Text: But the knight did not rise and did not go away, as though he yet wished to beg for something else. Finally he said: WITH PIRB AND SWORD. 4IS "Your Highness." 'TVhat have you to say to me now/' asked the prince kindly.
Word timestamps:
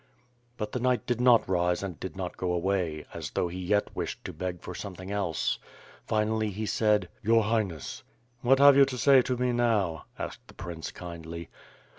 But 0.57 0.71
the 0.71 0.79
knight 0.79 1.05
did 1.05 1.21
not 1.21 1.47
rise 1.47 1.83
and 1.83 1.99
did 1.99 2.15
not 2.15 2.35
go 2.35 2.51
away, 2.53 3.05
as 3.13 3.29
though 3.29 3.49
he 3.49 3.59
yet 3.59 3.95
wished 3.95 4.25
to 4.25 4.33
beg 4.33 4.59
for 4.59 4.73
something 4.73 5.11
else. 5.11 5.59
Finally 6.07 6.49
he 6.49 6.65
said: 6.65 7.01
WITH 7.01 7.01
PIRB 7.01 7.11
AND 7.13 7.13
SWORD. 7.13 7.21
4IS 7.23 7.27
"Your 7.27 7.43
Highness." 7.43 8.03
'TVhat 8.43 8.57
have 8.57 8.77
you 8.77 8.85
to 8.85 8.97
say 8.97 9.21
to 9.21 9.37
me 9.37 9.51
now/' 9.51 10.01
asked 10.17 10.47
the 10.47 10.55
prince 10.55 10.89
kindly. 10.89 11.49